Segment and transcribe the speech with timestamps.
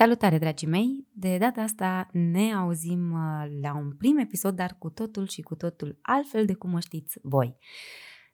[0.00, 1.06] Salutare, dragii mei!
[1.12, 5.54] De data asta ne auzim uh, la un prim episod, dar cu totul și cu
[5.54, 7.56] totul altfel de cum o știți voi.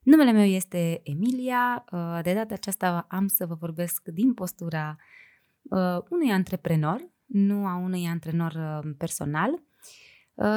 [0.03, 1.85] Numele meu este Emilia.
[1.93, 4.97] Uh, de data aceasta am să vă vorbesc din postura
[5.63, 9.63] uh, unui antreprenor, nu a unui antrenor personal,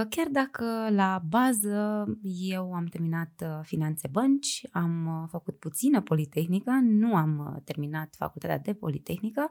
[0.09, 7.61] Chiar dacă la bază eu am terminat finanțe bănci, am făcut puțină politehnică, nu am
[7.65, 9.49] terminat facultatea de politehnică,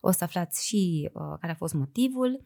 [0.00, 2.44] o să aflați și uh, care a fost motivul.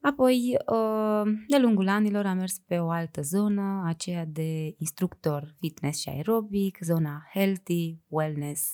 [0.00, 6.00] Apoi, uh, de lungul anilor am mers pe o altă zonă, aceea de instructor fitness
[6.00, 8.72] și aerobic, zona healthy, wellness,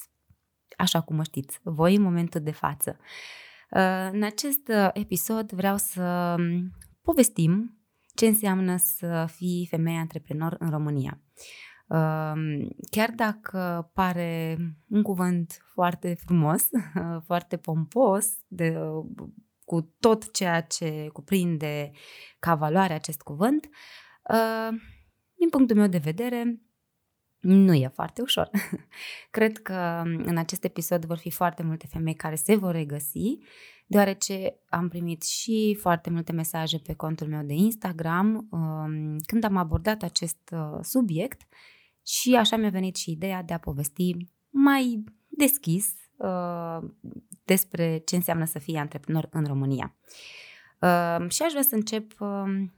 [0.77, 2.99] așa cum o știți voi în momentul de față.
[3.71, 6.37] Uh, în acest episod vreau să
[7.03, 7.78] povestim
[8.19, 11.21] ce înseamnă să fii femeie antreprenor în România.
[12.91, 14.57] Chiar dacă pare
[14.89, 16.69] un cuvânt foarte frumos,
[17.27, 18.79] foarte pompos, de,
[19.65, 21.91] cu tot ceea ce cuprinde
[22.39, 23.69] ca valoare acest cuvânt,
[25.35, 26.61] din punctul meu de vedere,
[27.39, 28.51] nu e foarte ușor.
[29.31, 33.39] Cred că în acest episod vor fi foarte multe femei care se vor regăsi,
[33.91, 38.49] deoarece am primit și foarte multe mesaje pe contul meu de Instagram
[39.27, 41.41] când am abordat acest uh, subiect
[42.03, 44.17] și așa mi-a venit și ideea de a povesti
[44.51, 46.79] mai deschis uh,
[47.45, 49.97] despre ce înseamnă să fii antreprenor în România.
[50.81, 52.69] Uh, și aș vrea să încep uh,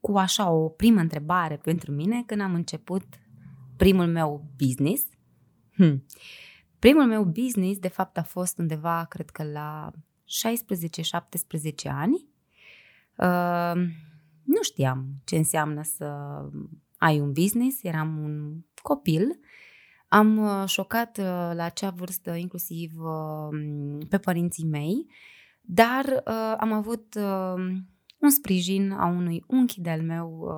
[0.00, 3.04] cu așa o primă întrebare pentru mine când am început
[3.76, 5.02] primul meu business.
[5.74, 6.04] Hmm.
[6.78, 9.90] Primul meu business, de fapt, a fost undeva, cred că la
[10.26, 12.28] 16-17 ani.
[13.16, 13.82] Uh,
[14.42, 16.14] nu știam ce înseamnă să
[16.98, 19.38] ai un business, eram un copil.
[20.08, 23.58] Am uh, șocat uh, la acea vârstă inclusiv uh,
[24.08, 25.06] pe părinții mei,
[25.60, 26.22] dar
[26.58, 27.14] am avut
[28.18, 30.48] un sprijin a unui unchi de-al meu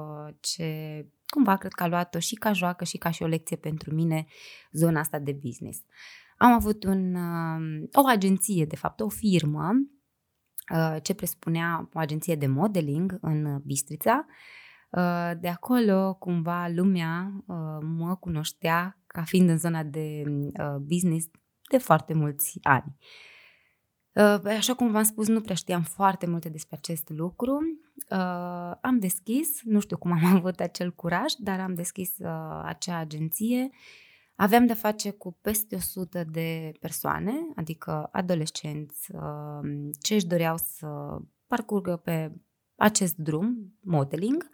[0.40, 3.94] ce cumva cred că a luat-o și ca joacă și ca și o lecție pentru
[3.94, 4.26] mine
[4.72, 5.78] zona asta de business.
[6.38, 7.14] Am avut un,
[7.92, 9.70] o agenție, de fapt, o firmă
[11.02, 14.26] ce presupunea o agenție de modeling în Bistrița,
[14.90, 21.26] Uh, de acolo, cumva, lumea uh, mă cunoștea ca fiind în zona de uh, business
[21.70, 22.96] de foarte mulți ani.
[24.44, 27.58] Așa cum v-am spus, nu prea știam foarte multe despre acest lucru.
[28.80, 32.20] Am deschis, nu știu cum am avut acel curaj, dar am deschis
[32.62, 33.70] acea agenție.
[34.40, 39.12] Aveam de face cu peste 100 de persoane, adică adolescenți,
[40.00, 42.32] ce își doreau să parcurgă pe
[42.76, 44.50] acest drum, modeling.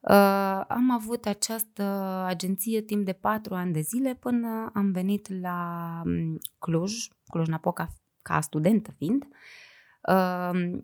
[0.00, 1.82] Uh, am avut această
[2.26, 7.88] agenție timp de patru ani de zile până am venit la um, Cluj, Cluj-Napoca
[8.22, 9.22] ca studentă fiind.
[9.22, 9.36] Uh,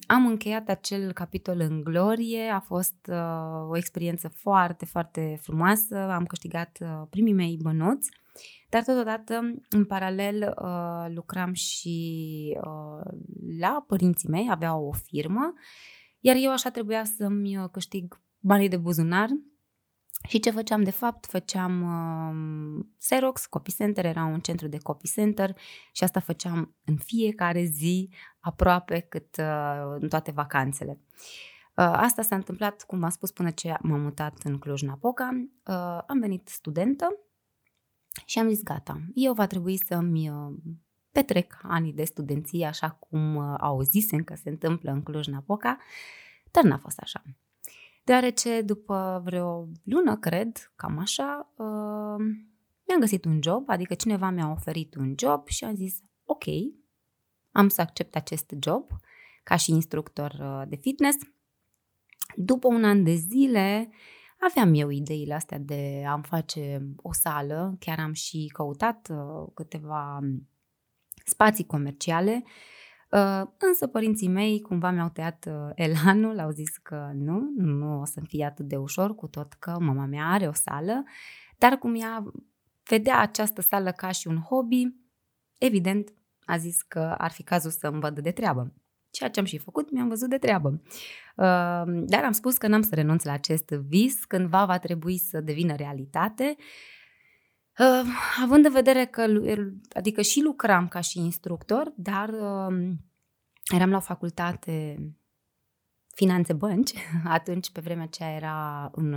[0.07, 6.25] am încheiat acel capitol în glorie, a fost uh, o experiență foarte, foarte frumoasă, am
[6.25, 8.11] câștigat uh, primii mei bănuți,
[8.69, 9.41] dar totodată,
[9.71, 11.99] în paralel, uh, lucram și
[12.57, 13.13] uh,
[13.61, 15.55] la părinții mei, aveau o firmă
[16.27, 19.29] iar eu așa trebuia să-mi uh, câștig banii de buzunar
[20.27, 21.27] și ce făceam de fapt?
[21.27, 25.57] Făceam uh, Xerox, Copy Center, era un centru de Copy Center
[25.93, 28.11] și asta făceam în fiecare zi,
[28.41, 31.01] aproape cât uh, în toate vacanțele.
[31.77, 35.29] Uh, asta s-a întâmplat, cum v-am spus, până ce m-am mutat în Cluj-Napoca.
[35.67, 37.19] Uh, am venit studentă
[38.25, 40.55] și am zis gata, eu va trebui să-mi uh,
[41.13, 45.79] petrec anii de studenție așa cum uh, auzisem că se întâmplă în Cluj-Napoca,
[46.51, 47.23] dar n-a fost așa.
[48.07, 52.25] Deoarece după vreo lună, cred, cam așa, uh,
[52.87, 56.45] mi-am găsit un job, adică cineva mi-a oferit un job și am zis, ok,
[57.51, 58.91] am să accept acest job
[59.43, 61.17] ca și instructor uh, de fitness.
[62.37, 63.91] După un an de zile,
[64.41, 70.21] aveam eu ideile astea de a-mi face o sală, chiar am și căutat uh, câteva
[71.25, 72.51] spații comerciale, uh,
[73.59, 78.21] însă părinții mei cumva mi-au tăiat uh, elanul, au zis că nu, nu o să
[78.27, 81.05] fie atât de ușor, cu tot că mama mea are o sală,
[81.59, 82.33] dar cum ea
[82.89, 84.87] vedea această sală ca și un hobby,
[85.59, 86.15] evident
[86.45, 88.73] a zis că ar fi cazul să îmi văd de treabă.
[89.11, 90.69] Ceea ce am și făcut, mi-am văzut de treabă.
[90.69, 95.41] Uh, dar am spus că n-am să renunț la acest vis, cândva va trebui să
[95.41, 96.57] devină realitate
[97.79, 98.09] Uh,
[98.43, 99.27] având în vedere că,
[99.93, 102.95] adică și lucram ca și instructor, dar uh,
[103.75, 104.97] eram la o facultate
[106.15, 106.93] finanțe bănci,
[107.25, 109.15] atunci pe vremea aceea era în,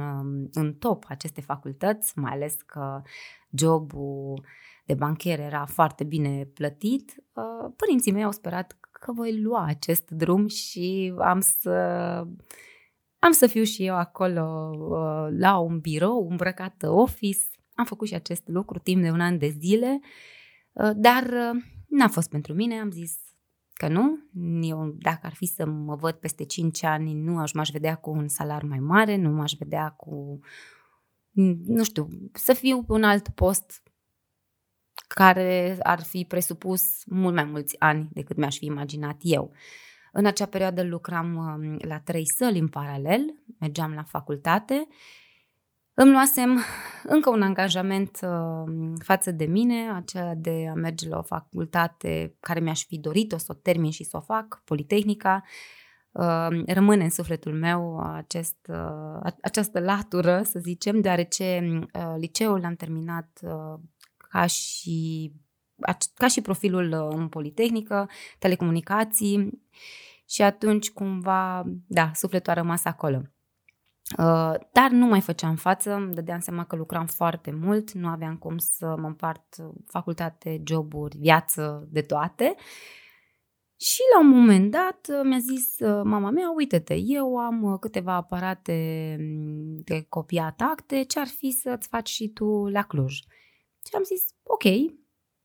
[0.51, 3.01] în top aceste facultăți, mai ales că
[3.57, 4.45] jobul
[4.85, 10.09] de bancher era foarte bine plătit, uh, părinții mei au sperat că voi lua acest
[10.09, 11.71] drum și am să
[13.19, 17.45] am să fiu și eu acolo uh, la un birou îmbrăcat office.
[17.79, 19.99] Am făcut și acest lucru timp de un an de zile,
[20.71, 22.79] uh, dar uh, n-a fost pentru mine.
[22.79, 23.15] Am zis
[23.73, 24.17] că nu.
[24.61, 28.09] Eu, dacă ar fi să mă văd peste 5 ani, nu aș m-aș vedea cu
[28.09, 30.39] un salar mai mare, nu m-aș vedea cu,
[31.65, 33.83] nu știu, să fiu pe un alt post
[35.07, 39.51] care ar fi presupus mult mai mulți ani decât mi-aș fi imaginat eu.
[40.11, 44.87] În acea perioadă lucram um, la trei săli în paralel, mergeam la facultate,
[46.01, 46.59] îmi luasem
[47.03, 52.59] încă un angajament um, față de mine, acela de a merge la o facultate care
[52.59, 55.43] mi-aș fi dorit-o să o termin și să o fac, Politehnica.
[56.11, 62.75] Um, rămâne în sufletul meu acest, uh, această latură, să zicem, deoarece uh, liceul l-am
[62.75, 63.79] terminat uh,
[64.17, 65.31] ca și,
[66.13, 69.61] ca și profilul în Politehnică, telecomunicații
[70.25, 73.21] și atunci cumva, da, sufletul a rămas acolo.
[74.17, 78.37] Uh, dar nu mai făceam față, îmi dădeam seama că lucram foarte mult, nu aveam
[78.37, 82.55] cum să mă împart facultate, joburi, viață, de toate.
[83.75, 88.13] Și la un moment dat uh, mi-a zis uh, mama mea, uite-te, eu am câteva
[88.13, 93.13] aparate mm, de copiat acte, ce ar fi să-ți faci și tu la Cluj?
[93.87, 94.63] Și am zis, ok,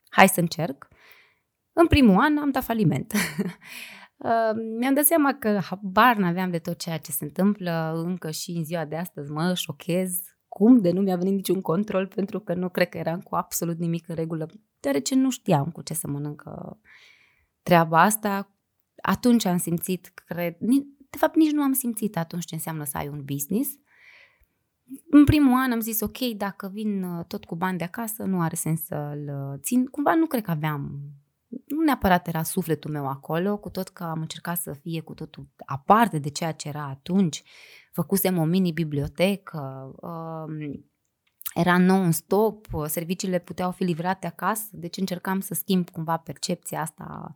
[0.09, 0.87] hai să încerc.
[1.73, 3.13] În primul an am dat faliment.
[4.17, 8.51] Uh, mi-am dat seama că habar n-aveam de tot ceea ce se întâmplă încă și
[8.51, 9.31] în ziua de astăzi.
[9.31, 13.21] Mă șochez cum de nu mi-a venit niciun control pentru că nu cred că eram
[13.21, 14.47] cu absolut nimic în regulă,
[14.79, 16.79] deoarece nu știam cu ce să mănâncă
[17.63, 18.55] treaba asta.
[19.01, 20.55] Atunci am simțit, cred,
[21.09, 23.69] de fapt nici nu am simțit atunci ce înseamnă să ai un business.
[25.09, 28.41] În primul an am zis, ok, dacă vin uh, tot cu bani de acasă, nu
[28.41, 29.85] are sens să-l uh, țin.
[29.85, 31.11] Cumva nu cred că aveam
[31.65, 35.47] nu neapărat era sufletul meu acolo, cu tot că am încercat să fie cu totul
[35.65, 37.43] aparte de ceea ce era atunci.
[37.91, 40.79] Făcusem o mini-bibliotecă, uh,
[41.53, 47.33] era non-stop, serviciile puteau fi livrate acasă, deci încercam să schimb cumva percepția asta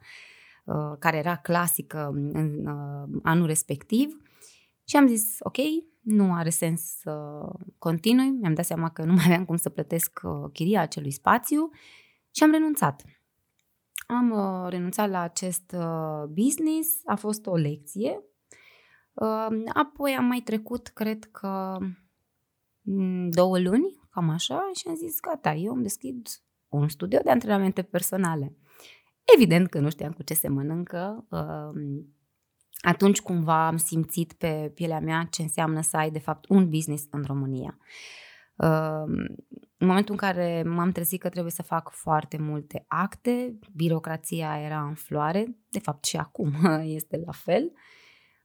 [0.66, 4.22] uh, care era clasică în uh, anul respectiv.
[4.86, 5.58] Și am zis, ok,
[6.00, 7.42] nu are sens să
[7.78, 8.30] continui.
[8.30, 11.70] Mi-am dat seama că nu mai aveam cum să plătesc uh, chiria acelui spațiu
[12.32, 13.04] și am renunțat.
[14.12, 18.24] Am uh, renunțat la acest uh, business, a fost o lecție.
[19.14, 21.78] Uh, apoi am mai trecut, cred că,
[22.82, 26.28] mm, două luni, cam așa, și am zis, gata, eu îmi deschid
[26.68, 28.56] un studio de antrenamente personale.
[29.36, 31.26] Evident că nu știam cu ce se mănâncă.
[31.30, 32.04] Uh,
[32.82, 37.08] atunci cumva am simțit pe pielea mea ce înseamnă să ai de fapt un business
[37.12, 37.78] în România.
[39.82, 44.82] În momentul în care m-am trezit că trebuie să fac foarte multe acte, birocrația era
[44.82, 46.54] în floare, de fapt și acum
[46.98, 47.72] este la fel,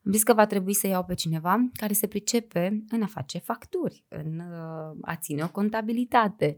[0.06, 3.38] am zis că va trebui să iau pe cineva care se pricepe în a face
[3.38, 6.56] facturi, în uh, a ține o contabilitate.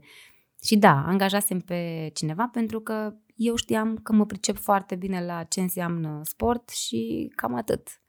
[0.63, 5.43] Și da, angajasem pe cineva pentru că eu știam că mă pricep foarte bine la
[5.43, 8.01] ce înseamnă sport și cam atât.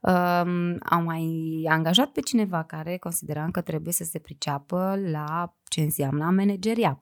[0.00, 5.80] Um, am mai angajat pe cineva care consideram că trebuie să se priceapă la ce
[5.80, 6.98] înseamnă a manageria.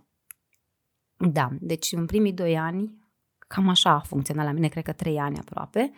[1.17, 2.99] Da, deci în primii doi ani,
[3.39, 5.93] cam așa a funcționat la mine, cred că trei ani aproape.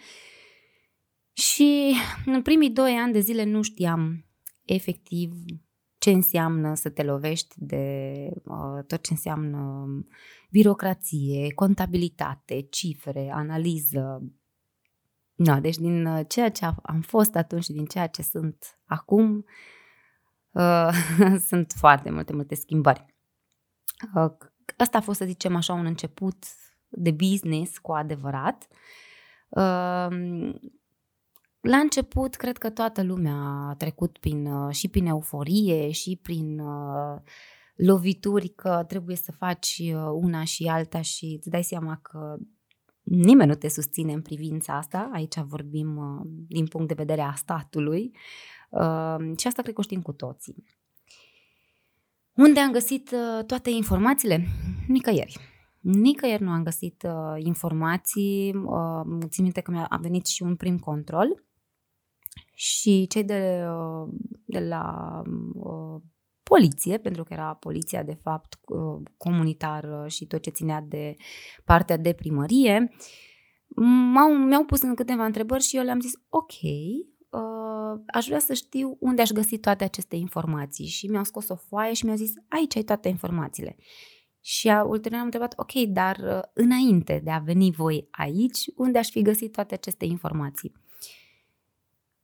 [1.33, 4.25] Și în primii doi ani de zile nu știam
[4.65, 5.33] efectiv
[5.99, 8.15] ce înseamnă să te lovești de
[8.45, 9.87] uh, tot ce înseamnă
[10.51, 14.33] birocrație, contabilitate, cifre, analiză,
[15.41, 19.45] No, deci din uh, ceea ce am fost atunci și din ceea ce sunt acum,
[20.51, 20.93] uh,
[21.49, 23.07] sunt foarte multe, multe schimbări.
[24.15, 24.33] Uh,
[24.77, 26.45] asta a fost, să zicem așa, un început
[26.89, 28.67] de business cu adevărat.
[29.49, 30.53] Uh,
[31.61, 33.35] la început, cred că toată lumea
[33.69, 37.21] a trecut prin, uh, și prin euforie și prin uh,
[37.75, 42.37] lovituri că trebuie să faci uh, una și alta și îți dai seama că
[43.11, 47.35] nimeni nu te susține în privința asta, aici vorbim uh, din punct de vedere a
[47.35, 48.17] statului
[48.71, 50.65] uh, și asta cred că o știm cu toții.
[52.35, 54.47] Unde am găsit uh, toate informațiile?
[54.89, 55.39] Nicăieri.
[55.81, 58.55] Nicăieri nu am găsit informații,
[59.29, 61.45] țin minte că mi-a venit și un prim control
[62.55, 63.65] și cei de,
[64.45, 65.23] de la
[66.51, 68.59] poliție, pentru că era poliția de fapt
[69.17, 71.17] comunitară și tot ce ținea de
[71.65, 72.93] partea de primărie,
[74.13, 78.55] m-au, mi-au pus în câteva întrebări și eu le-am zis ok, uh, aș vrea să
[78.55, 82.33] știu unde aș găsi toate aceste informații și mi-au scos o foaie și mi-au zis
[82.49, 83.77] aici ai toate informațiile.
[84.41, 88.99] Și a, ulterior am întrebat, ok, dar uh, înainte de a veni voi aici, unde
[88.99, 90.73] aș fi găsit toate aceste informații?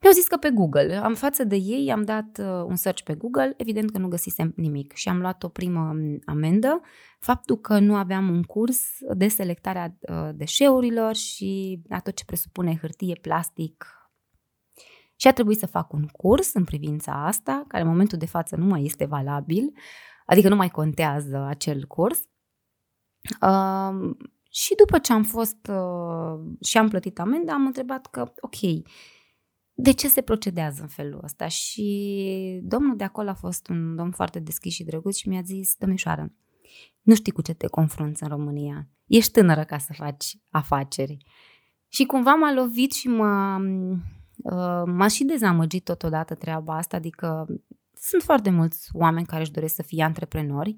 [0.07, 0.97] Mi-au zis că pe Google.
[0.97, 4.53] Am față de ei, am dat uh, un search pe Google, evident că nu găsisem
[4.57, 6.81] nimic și am luat o primă um, amendă.
[7.21, 8.81] Faptul că nu aveam un curs
[9.15, 13.87] de selectare a uh, deșeurilor și a tot ce presupune hârtie, plastic.
[15.17, 18.57] Și a trebuit să fac un curs în privința asta, care în momentul de față
[18.57, 19.73] nu mai este valabil,
[20.27, 22.19] adică nu mai contează acel curs.
[23.41, 24.11] Uh,
[24.51, 28.87] și după ce am fost uh, și am plătit amenda, am întrebat că, ok,
[29.79, 31.49] de ce se procedează în felul ăsta?
[31.49, 35.75] Și domnul de acolo a fost un domn foarte deschis și drăguț și mi-a zis,
[35.79, 36.33] domnișoară,
[37.03, 38.89] nu știi cu ce te confrunți în România.
[39.07, 41.17] Ești tânără ca să faci afaceri.
[41.89, 43.61] Și cumva m-a lovit și m-a,
[44.37, 47.47] uh, m-a și dezamăgit totodată treaba asta, adică
[47.95, 50.77] sunt foarte mulți oameni care își doresc să fie antreprenori,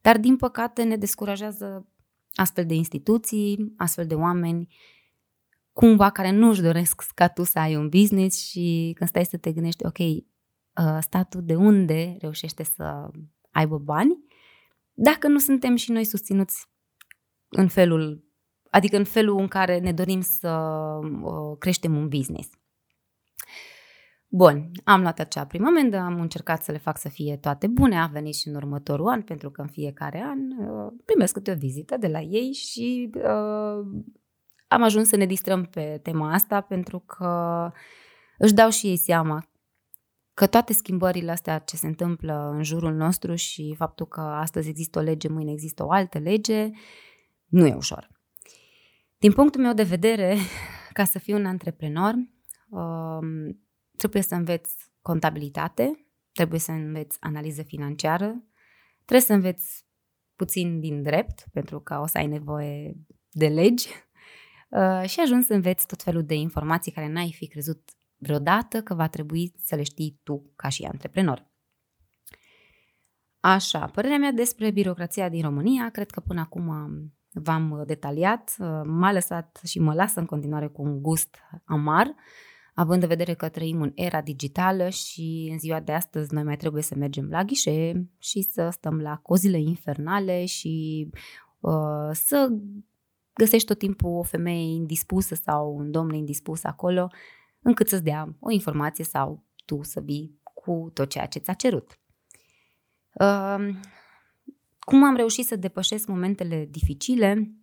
[0.00, 1.86] dar din păcate ne descurajează
[2.34, 4.74] astfel de instituții, astfel de oameni
[5.80, 9.36] cumva care nu își doresc ca tu să ai un business și când stai să
[9.36, 10.24] te gândești, ok, uh,
[11.00, 13.10] statul de unde reușește să
[13.50, 14.24] aibă bani,
[14.92, 16.66] dacă nu suntem și noi susținuți
[17.48, 18.24] în felul,
[18.70, 20.50] adică în felul în care ne dorim să
[21.02, 22.48] uh, creștem un business.
[24.28, 28.00] Bun, am luat acea primă amendă, am încercat să le fac să fie toate bune,
[28.00, 31.54] a venit și în următorul an, pentru că în fiecare an uh, primesc câte o
[31.54, 33.86] vizită de la ei și uh,
[34.70, 37.72] am ajuns să ne distrăm pe tema asta pentru că
[38.38, 39.48] își dau și ei seama
[40.34, 44.98] că toate schimbările astea ce se întâmplă în jurul nostru și faptul că astăzi există
[44.98, 46.70] o lege, mâine există o altă lege,
[47.46, 48.10] nu e ușor.
[49.18, 50.36] Din punctul meu de vedere,
[50.92, 52.14] ca să fii un antreprenor,
[52.68, 53.60] um,
[53.96, 58.44] trebuie să înveți contabilitate, trebuie să înveți analiză financiară,
[59.04, 59.84] trebuie să înveți
[60.36, 62.96] puțin din drept, pentru că o să ai nevoie
[63.30, 64.09] de legi Uh,
[65.06, 69.08] și ajungi să înveți tot felul de informații care n-ai fi crezut vreodată că va
[69.08, 71.48] trebui să le știi tu ca și antreprenor.
[73.40, 76.70] Așa, părerea mea despre birocrația din România, cred că până acum
[77.32, 82.14] v-am detaliat, uh, m-a lăsat și mă lasă în continuare cu un gust amar,
[82.74, 86.56] având în vedere că trăim în era digitală și în ziua de astăzi noi mai
[86.56, 91.06] trebuie să mergem la ghișe și să stăm la cozile infernale și
[91.60, 92.48] uh, să
[93.40, 97.08] găsești tot timpul o femeie indispusă sau un domn indispus acolo,
[97.62, 102.00] încât să-ți dea o informație sau tu să vii cu tot ceea ce ți-a cerut.
[103.12, 103.74] Uh,
[104.78, 107.54] cum am reușit să depășesc momentele dificile?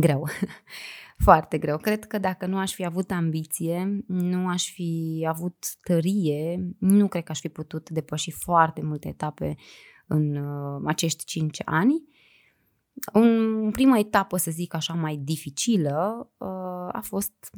[0.00, 0.28] Greu.
[1.26, 1.76] Foarte greu.
[1.76, 7.22] Cred că dacă nu aș fi avut ambiție, nu aș fi avut tărie, nu cred
[7.22, 9.56] că aș fi putut depăși foarte multe etape
[10.06, 12.04] în uh, acești cinci ani.
[13.12, 16.48] Un prima etapă, să zic așa, mai dificilă uh,
[16.92, 17.50] a fost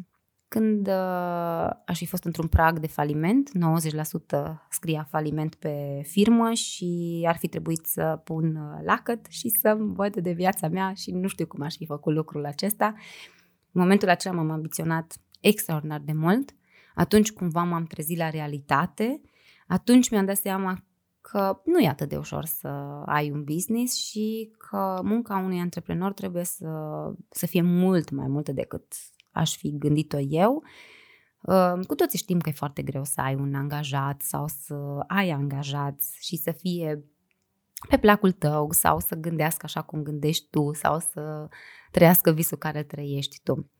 [0.53, 3.55] când uh, aș fi fost într-un prag de faliment, 90%
[4.71, 10.17] scria faliment pe firmă și ar fi trebuit să pun uh, lacăt și să văd
[10.17, 12.95] de viața mea și nu știu cum aș fi făcut lucrul acesta.
[13.73, 16.55] În momentul acela m-am ambiționat extraordinar de mult.
[16.95, 19.21] Atunci cumva m-am trezit la realitate,
[19.67, 20.85] atunci mi-am dat seama
[21.23, 22.69] că nu e atât de ușor să
[23.07, 26.69] ai un business și că munca unui antreprenor trebuie să,
[27.31, 28.93] să fie mult mai multă decât
[29.31, 30.63] aș fi gândit-o eu.
[31.43, 35.31] Uh, cu toții știm că e foarte greu să ai un angajat sau să ai
[35.31, 37.05] angajați și să fie
[37.89, 41.49] pe placul tău sau să gândească așa cum gândești tu sau să
[41.91, 43.71] trăiască visul care trăiești tu.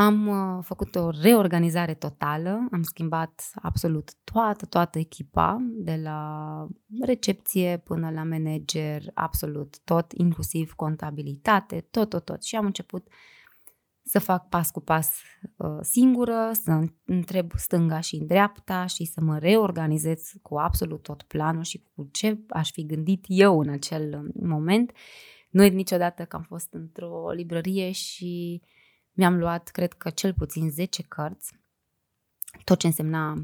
[0.00, 6.66] Am uh, făcut o reorganizare totală, am schimbat absolut toată, toată echipa, de la
[7.00, 12.42] recepție până la manager, absolut tot, inclusiv contabilitate, tot, tot, tot.
[12.42, 13.08] Și am început
[14.02, 15.14] să fac pas cu pas
[15.56, 21.22] uh, singură, să întreb stânga și în dreapta și să mă reorganizez cu absolut tot
[21.22, 24.92] planul și cu ce aș fi gândit eu în acel moment.
[25.50, 28.76] Nu e niciodată că am fost într-o librărie și uh,
[29.18, 31.54] mi-am luat, cred că cel puțin 10 cărți,
[32.64, 33.34] tot ce însemna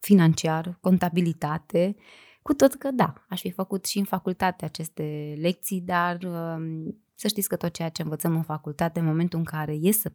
[0.00, 1.96] financiar, contabilitate,
[2.42, 7.28] cu tot că da, aș fi făcut și în facultate aceste lecții, dar um, să
[7.28, 10.12] știți că tot ceea ce învățăm în facultate, în momentul în care e să,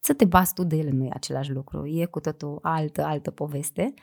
[0.00, 3.30] să te bați tu de ele, nu e același lucru, e cu totul altă, altă
[3.30, 3.94] poveste.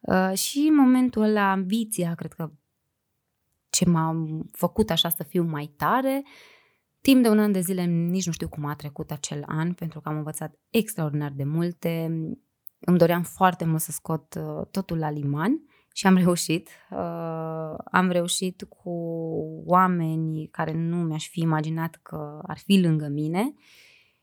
[0.00, 2.50] Uh, și în momentul ăla, ambiția, cred că
[3.70, 6.22] ce m-a făcut așa să fiu mai tare,
[7.02, 10.00] Timp de un an de zile nici nu știu cum a trecut acel an, pentru
[10.00, 12.04] că am învățat extraordinar de multe.
[12.78, 15.60] Îmi doream foarte mult să scot uh, totul la liman
[15.92, 16.68] și am reușit.
[16.90, 18.90] Uh, am reușit cu
[19.64, 23.54] oameni care nu mi-aș fi imaginat că ar fi lângă mine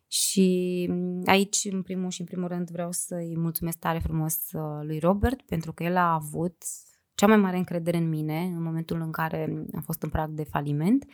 [0.08, 0.90] și
[1.26, 5.42] aici, în primul și în primul rând, vreau să-i mulțumesc tare frumos uh, lui Robert
[5.42, 6.64] pentru că el a avut
[7.16, 10.44] cea mai mare încredere în mine în momentul în care am fost în prag de
[10.44, 11.06] faliment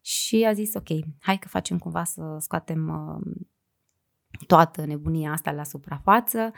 [0.00, 0.88] și a zis, ok,
[1.20, 3.46] hai că facem cumva să scoatem uh,
[4.46, 6.52] toată nebunia asta la suprafață.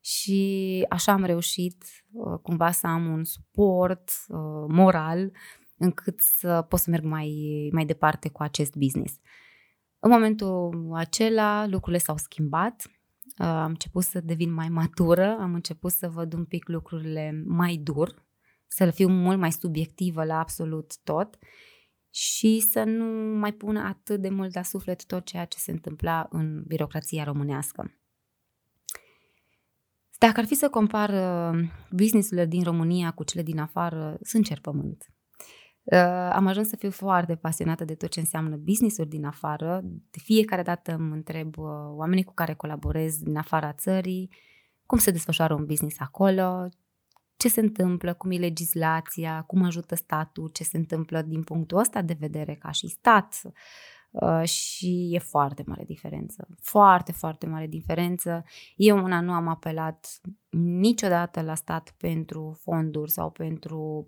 [0.00, 5.32] Și așa am reușit uh, cumva să am un suport uh, moral
[5.76, 7.32] încât să pot să merg mai,
[7.72, 9.18] mai departe cu acest business.
[9.98, 12.86] În momentul acela lucrurile s-au schimbat,
[13.38, 17.76] uh, am început să devin mai matură, am început să văd un pic lucrurile mai
[17.76, 18.26] dur,
[18.66, 21.38] să fiu mult mai subiectivă la absolut tot
[22.10, 23.04] și să nu
[23.38, 27.92] mai pună atât de mult la suflet tot ceea ce se întâmpla în birocrația românească.
[30.18, 34.60] Dacă ar fi să compar uh, businessurile din România cu cele din afară, sunt cer
[34.60, 35.06] pământ.
[35.82, 35.98] Uh,
[36.32, 39.80] am ajuns să fiu foarte pasionată de tot ce înseamnă business-uri din afară.
[39.84, 44.30] De fiecare dată îmi întreb uh, oamenii cu care colaborez din afara țării
[44.88, 46.68] cum se desfășoară un business acolo,
[47.38, 52.02] ce se întâmplă, cum e legislația, cum ajută statul, ce se întâmplă din punctul ăsta
[52.02, 53.40] de vedere ca și stat.
[54.10, 56.48] Uh, și e foarte mare diferență.
[56.62, 58.44] Foarte, foarte mare diferență.
[58.76, 64.06] Eu una nu am apelat niciodată la stat pentru fonduri sau pentru,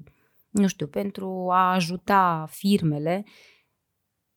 [0.49, 3.25] nu știu, pentru a ajuta firmele,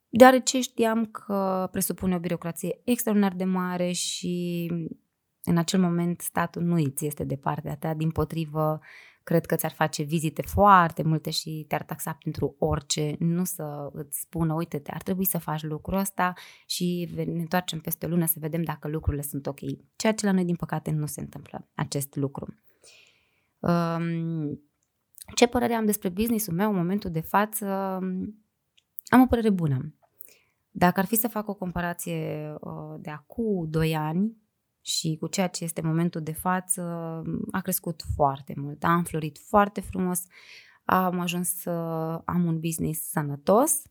[0.09, 4.67] deoarece știam că presupune o birocrație extraordinar de mare și
[5.43, 8.79] în acel moment statul nu îți este de partea ta, din potrivă
[9.23, 14.19] cred că ți-ar face vizite foarte multe și te-ar taxa pentru orice, nu să îți
[14.19, 16.33] spună, uite-te, ar trebui să faci lucrul ăsta
[16.65, 19.59] și ne întoarcem peste o lună să vedem dacă lucrurile sunt ok.
[19.95, 22.55] Ceea ce la noi, din păcate, nu se întâmplă acest lucru.
[23.59, 24.61] Um,
[25.35, 27.65] ce părere am despre businessul meu în momentul de față?
[29.05, 29.93] Am o părere bună.
[30.71, 34.42] Dacă ar fi să fac o comparație uh, de acum 2 ani,
[34.85, 36.81] și cu ceea ce este momentul de față
[37.51, 40.21] a crescut foarte mult, a înflorit foarte frumos,
[40.85, 41.69] am ajuns să
[42.25, 43.81] am un business sănătos,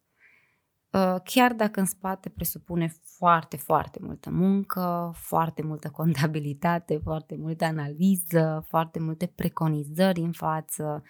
[0.90, 7.64] uh, chiar dacă în spate presupune foarte, foarte multă muncă, foarte multă contabilitate, foarte multă
[7.64, 11.02] analiză, foarte multe preconizări în față.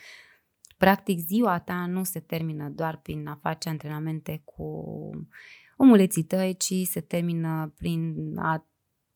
[0.79, 4.85] Practic, ziua ta nu se termină doar prin a face antrenamente cu
[5.77, 8.67] omuleții tăi, ci se termină prin a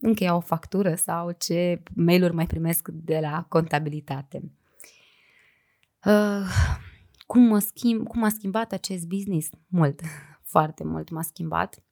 [0.00, 4.52] încheia o factură sau ce mail-uri mai primesc de la contabilitate.
[6.04, 6.46] Uh,
[7.26, 9.48] cum, mă schimb, cum a schimbat acest business?
[9.66, 10.00] Mult,
[10.52, 11.84] foarte mult m-a schimbat.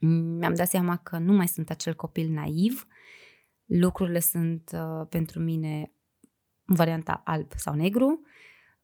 [0.00, 2.86] Mi-am dat seama că nu mai sunt acel copil naiv.
[3.64, 5.92] Lucrurile sunt uh, pentru mine
[6.64, 8.20] în varianta alb sau negru.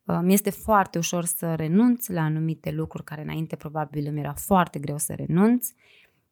[0.05, 4.33] Uh, mi este foarte ușor să renunț la anumite lucruri care înainte probabil îmi era
[4.33, 5.69] foarte greu să renunț.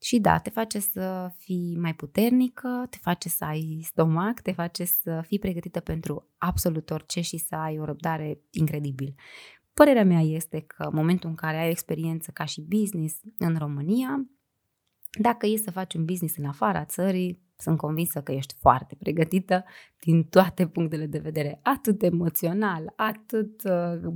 [0.04, 4.84] Și da, te face să fii mai puternică, te face să ai stomac, te face
[4.84, 9.14] să fii pregătită pentru absolut orice și să ai o răbdare incredibil.
[9.74, 13.56] Părerea mea este că în momentul în care ai o experiență ca și business în
[13.58, 14.26] România,
[15.20, 19.64] dacă e să faci un business în afara țării, sunt convinsă că ești foarte pregătită
[20.00, 24.12] din toate punctele de vedere, atât emoțional, atât uh,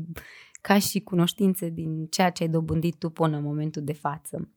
[0.61, 4.49] ca și cunoștințe din ceea ce ai dobândit tu până în momentul de față.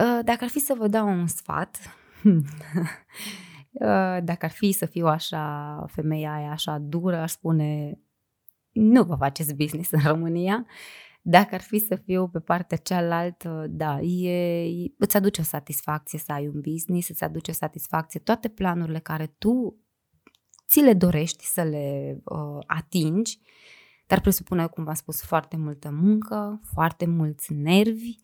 [0.00, 1.78] Uh, dacă ar fi să vă dau un sfat,
[3.72, 7.98] uh, dacă ar fi să fiu așa, femeia aia așa dură, aș spune
[8.72, 10.66] nu vă faceți business în România.
[11.22, 14.66] Dacă ar fi să fiu pe partea cealaltă, da, e,
[14.98, 19.34] îți aduce o satisfacție să ai un business, îți aduce o satisfacție toate planurile care
[19.38, 19.76] tu
[20.68, 23.38] ți le dorești să le uh, atingi,
[24.06, 28.23] dar presupune, cum v-am spus, foarte multă muncă, foarte mulți nervi,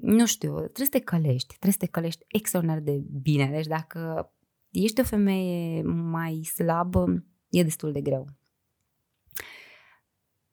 [0.00, 3.50] nu știu, trebuie să te călești, trebuie să te călești extraordinar de bine.
[3.50, 4.32] Deci dacă
[4.70, 8.28] ești o femeie mai slabă, e destul de greu.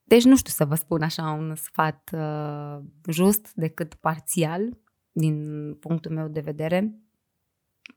[0.03, 2.77] Deci nu știu să vă spun așa un sfat uh,
[3.09, 4.79] just decât parțial
[5.11, 6.99] din punctul meu de vedere,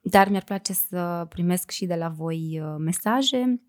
[0.03, 3.61] dar mi-ar place să primesc și de la voi uh, mesaje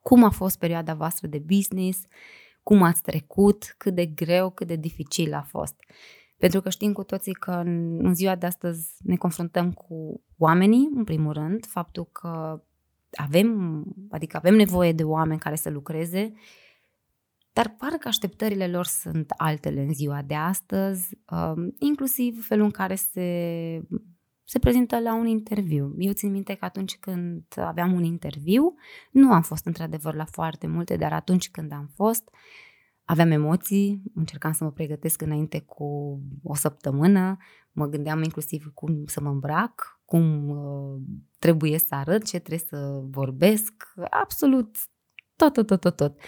[0.00, 2.06] cum a fost perioada voastră de business,
[2.68, 5.74] cum ați trecut, cât de greu, cât de dificil a fost.
[6.36, 10.88] Pentru că știm cu toții că în, în ziua de astăzi ne confruntăm cu oamenii,
[10.94, 12.62] în primul rând, faptul că
[13.10, 16.32] avem, adică avem nevoie de oameni care să lucreze,
[17.52, 22.94] dar parcă așteptările lor sunt altele în ziua de astăzi, um, inclusiv felul în care
[22.94, 23.26] se
[24.50, 25.94] se prezintă la un interviu.
[25.98, 28.74] Eu țin minte că atunci când aveam un interviu,
[29.10, 32.30] nu am fost într-adevăr la foarte multe, dar atunci când am fost,
[33.04, 37.36] aveam emoții, încercam să mă pregătesc înainte cu o săptămână,
[37.72, 41.00] mă gândeam inclusiv cum să mă îmbrac, cum uh,
[41.38, 43.72] trebuie să arăt, ce trebuie să vorbesc,
[44.10, 44.76] absolut
[45.36, 46.20] tot, tot, tot, tot, tot.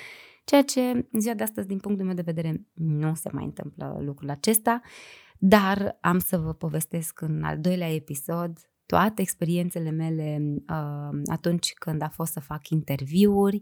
[0.45, 0.81] Ceea ce
[1.11, 4.81] în ziua de astăzi, din punctul meu de vedere, nu se mai întâmplă lucrul acesta,
[5.43, 12.03] dar am să vă povestesc în al doilea episod toate experiențele mele uh, atunci când
[12.03, 13.61] a fost să fac interviuri,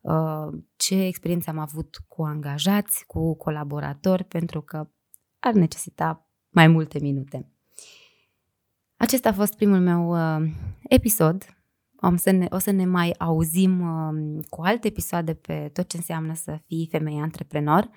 [0.00, 4.90] uh, ce experiențe am avut cu angajați, cu colaboratori, pentru că
[5.38, 7.48] ar necesita mai multe minute.
[8.96, 10.50] Acesta a fost primul meu uh,
[10.88, 11.44] episod.
[12.00, 15.96] Om să ne, o să ne mai auzim uh, cu alte episoade pe tot ce
[15.96, 17.90] înseamnă să fii femeie antreprenor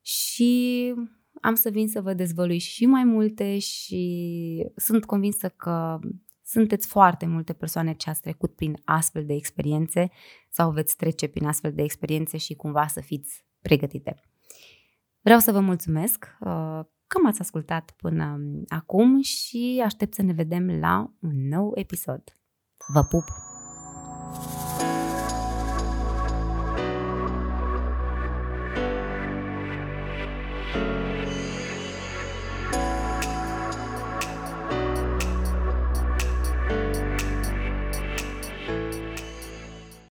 [0.00, 0.94] și
[1.42, 5.98] am să vin să vă dezvălui și mai multe și sunt convinsă că
[6.44, 10.10] sunteți foarte multe persoane ce ați trecut prin astfel de experiențe
[10.50, 14.22] sau veți trece prin astfel de experiențe și cumva să fiți pregătite.
[15.20, 20.78] Vreau să vă mulțumesc uh, că m-ați ascultat până acum și aștept să ne vedem
[20.78, 22.22] la un nou episod.
[22.92, 23.24] Vă pup!